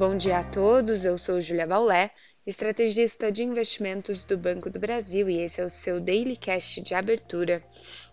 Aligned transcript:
Bom 0.00 0.16
dia 0.16 0.38
a 0.38 0.42
todos, 0.42 1.04
eu 1.04 1.18
sou 1.18 1.42
Julia 1.42 1.66
Baulé, 1.66 2.10
estrategista 2.46 3.30
de 3.30 3.42
investimentos 3.42 4.24
do 4.24 4.38
Banco 4.38 4.70
do 4.70 4.80
Brasil 4.80 5.28
e 5.28 5.40
esse 5.40 5.60
é 5.60 5.64
o 5.64 5.68
seu 5.68 6.00
Daily 6.00 6.38
Cast 6.38 6.80
de 6.80 6.94
abertura. 6.94 7.62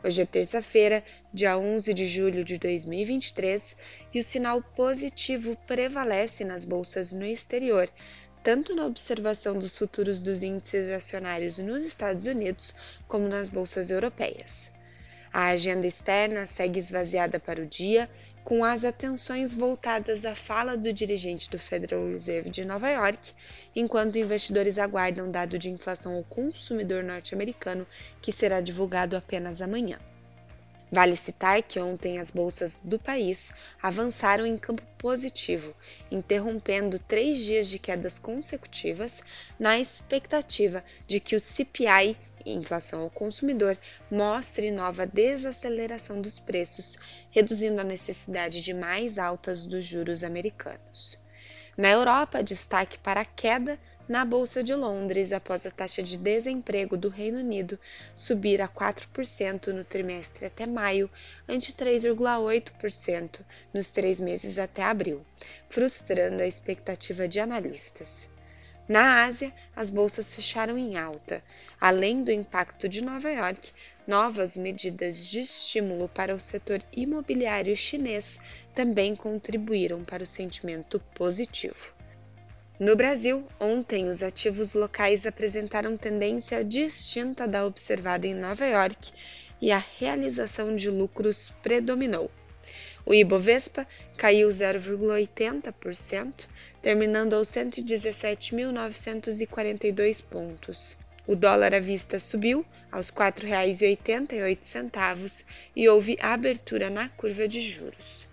Hoje 0.03 0.21
é 0.21 0.25
terça-feira, 0.25 1.01
dia 1.33 1.57
11 1.57 1.93
de 1.93 2.05
julho 2.05 2.43
de 2.43 2.57
2023 2.57 3.73
e 4.13 4.19
o 4.19 4.23
sinal 4.23 4.61
positivo 4.61 5.55
prevalece 5.65 6.43
nas 6.43 6.65
bolsas 6.65 7.13
no 7.13 7.23
exterior, 7.23 7.89
tanto 8.43 8.75
na 8.75 8.85
observação 8.85 9.57
dos 9.57 9.77
futuros 9.77 10.21
dos 10.21 10.43
índices 10.43 10.91
acionários 10.91 11.57
nos 11.57 11.85
Estados 11.85 12.25
Unidos 12.25 12.75
como 13.07 13.29
nas 13.29 13.47
bolsas 13.47 13.89
europeias. 13.89 14.73
A 15.31 15.49
agenda 15.49 15.87
externa 15.87 16.45
segue 16.45 16.79
esvaziada 16.79 17.39
para 17.39 17.61
o 17.61 17.65
dia 17.65 18.09
com 18.47 18.63
as 18.63 18.85
atenções 18.85 19.53
voltadas 19.53 20.23
à 20.23 20.33
fala 20.33 20.77
do 20.77 20.93
dirigente 20.93 21.49
do 21.49 21.59
Federal 21.59 22.07
Reserve 22.07 22.49
de 22.49 22.63
Nova 22.63 22.89
York, 22.89 23.33
enquanto 23.75 24.17
investidores 24.17 24.77
aguardam 24.77 25.29
dado 25.29 25.59
de 25.59 25.69
inflação 25.69 26.15
ao 26.15 26.23
consumidor 26.23 27.03
norte-americano, 27.03 27.85
que 28.21 28.31
será 28.31 28.61
divulgado 28.61 29.17
apenas 29.17 29.61
amanhã. 29.61 29.99
Vale 30.89 31.17
citar 31.17 31.61
que 31.61 31.77
ontem 31.77 32.19
as 32.19 32.31
bolsas 32.31 32.81
do 32.81 32.97
país 32.97 33.51
avançaram 33.83 34.45
em 34.45 34.57
campo 34.57 34.81
positivo, 34.97 35.75
interrompendo 36.09 36.97
três 36.99 37.39
dias 37.39 37.67
de 37.67 37.77
quedas 37.77 38.17
consecutivas, 38.17 39.21
na 39.59 39.77
expectativa 39.77 40.81
de 41.05 41.19
que 41.19 41.35
o 41.35 41.41
CPI 41.41 42.15
inflação 42.53 43.01
ao 43.01 43.09
consumidor 43.09 43.77
mostre 44.09 44.71
nova 44.71 45.05
desaceleração 45.05 46.21
dos 46.21 46.39
preços, 46.39 46.97
reduzindo 47.31 47.81
a 47.81 47.83
necessidade 47.83 48.61
de 48.61 48.73
mais 48.73 49.17
altas 49.17 49.65
dos 49.65 49.85
juros 49.85 50.23
americanos. 50.23 51.17
Na 51.77 51.89
Europa, 51.89 52.41
destaque 52.41 52.97
para 52.99 53.21
a 53.21 53.25
queda 53.25 53.79
na 54.07 54.23
Bolsa 54.23 54.63
de 54.63 54.73
Londres 54.73 55.31
após 55.31 55.65
a 55.65 55.71
taxa 55.71 56.01
de 56.01 56.17
desemprego 56.17 56.95
do 56.95 57.09
Reino 57.09 57.39
Unido 57.39 57.77
subir 58.15 58.61
a 58.61 58.67
4% 58.67 59.67
no 59.67 59.83
trimestre 59.83 60.45
até 60.45 60.65
maio, 60.65 61.09
ante 61.47 61.73
3,8% 61.73 63.41
nos 63.73 63.91
três 63.91 64.19
meses 64.19 64.57
até 64.57 64.83
abril, 64.83 65.25
frustrando 65.69 66.41
a 66.41 66.47
expectativa 66.47 67.27
de 67.27 67.39
analistas. 67.39 68.29
Na 68.87 69.25
Ásia, 69.25 69.53
as 69.75 69.89
bolsas 69.89 70.33
fecharam 70.33 70.77
em 70.77 70.97
alta. 70.97 71.43
Além 71.79 72.23
do 72.23 72.31
impacto 72.31 72.87
de 72.87 73.03
Nova 73.03 73.29
York, 73.29 73.73
novas 74.07 74.55
medidas 74.55 75.27
de 75.27 75.41
estímulo 75.41 76.07
para 76.07 76.33
o 76.33 76.39
setor 76.39 76.81
imobiliário 76.95 77.75
chinês 77.75 78.39
também 78.73 79.13
contribuíram 79.13 80.05
para 80.05 80.23
o 80.23 80.27
sentimento 80.27 81.01
positivo. 81.13 81.93
No 82.79 82.95
Brasil, 82.95 83.45
ontem 83.59 84.07
os 84.07 84.23
ativos 84.23 84.73
locais 84.73 85.25
apresentaram 85.25 85.97
tendência 85.97 86.63
distinta 86.63 87.45
da 87.45 87.65
observada 87.65 88.25
em 88.25 88.35
Nova 88.35 88.65
York 88.65 89.11
e 89.59 89.71
a 89.71 89.83
realização 89.99 90.75
de 90.75 90.89
lucros 90.89 91.51
predominou. 91.61 92.31
O 93.09 93.13
Ibovespa 93.13 93.87
caiu 94.17 94.49
0,80%, 94.49 96.49
terminando 96.81 97.35
aos 97.35 97.47
117.942 97.47 100.21
pontos. 100.21 100.97
O 101.25 101.33
dólar 101.33 101.73
à 101.73 101.79
vista 101.79 102.19
subiu 102.19 102.65
aos 102.91 103.09
R$ 103.09 103.31
4,88 103.31 105.45
e 105.73 105.87
houve 105.87 106.17
abertura 106.19 106.89
na 106.89 107.07
curva 107.07 107.47
de 107.47 107.61
juros. 107.61 108.27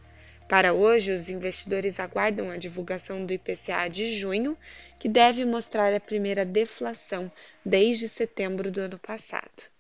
Para 0.49 0.73
hoje, 0.73 1.13
os 1.13 1.31
investidores 1.31 2.01
aguardam 2.01 2.51
a 2.51 2.57
divulgação 2.57 3.25
do 3.25 3.33
IPCA 3.33 3.89
de 3.89 4.13
junho, 4.13 4.59
que 4.99 5.09
deve 5.09 5.45
mostrar 5.45 5.95
a 5.95 6.01
primeira 6.01 6.45
deflação 6.45 7.31
desde 7.65 8.09
setembro 8.09 8.73
do 8.73 8.81
ano 8.81 8.99
passado. 8.99 9.71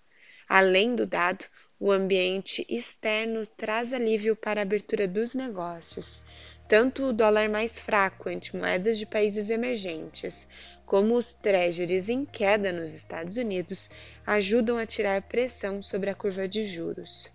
Além 0.48 0.94
do 0.94 1.04
dado, 1.04 1.46
o 1.78 1.90
ambiente 1.90 2.64
externo 2.68 3.46
traz 3.46 3.92
alívio 3.92 4.36
para 4.36 4.60
a 4.60 4.62
abertura 4.62 5.08
dos 5.08 5.34
negócios. 5.34 6.22
Tanto 6.66 7.04
o 7.04 7.12
dólar 7.12 7.48
mais 7.48 7.78
fraco 7.78 8.28
ante 8.28 8.56
moedas 8.56 8.98
de 8.98 9.04
países 9.04 9.50
emergentes, 9.50 10.46
como 10.86 11.14
os 11.14 11.34
treasuries 11.34 12.08
em 12.08 12.24
queda 12.24 12.72
nos 12.72 12.94
Estados 12.94 13.36
Unidos, 13.36 13.90
ajudam 14.26 14.78
a 14.78 14.86
tirar 14.86 15.20
pressão 15.22 15.82
sobre 15.82 16.08
a 16.08 16.14
curva 16.14 16.48
de 16.48 16.64
juros. 16.64 17.30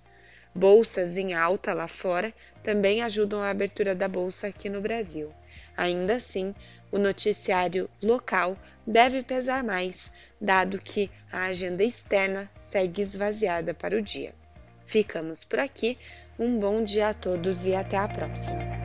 Bolsas 0.55 1.16
em 1.16 1.35
alta 1.35 1.73
lá 1.73 1.88
fora 1.88 2.33
também 2.63 3.03
ajudam 3.03 3.39
a 3.39 3.49
abertura 3.49 3.94
da 3.94 4.07
bolsa 4.07 4.47
aqui 4.47 4.67
no 4.67 4.81
Brasil. 4.81 5.31
Ainda 5.79 6.16
assim, 6.16 6.53
o 6.91 6.97
noticiário 6.97 7.90
local 8.03 8.57
deve 8.85 9.23
pesar 9.23 9.63
mais, 9.63 10.12
dado 10.41 10.78
que 10.78 11.09
a 11.31 11.45
agenda 11.45 11.85
externa 11.85 12.51
segue 12.59 13.01
esvaziada 13.01 13.73
para 13.73 13.95
o 13.95 14.01
dia. 14.01 14.34
Ficamos 14.85 15.45
por 15.45 15.59
aqui, 15.59 15.97
um 16.38 16.59
bom 16.59 16.84
dia 16.84 17.07
a 17.07 17.13
todos 17.13 17.66
e 17.66 17.73
até 17.73 17.95
a 17.95 18.09
próxima! 18.09 18.78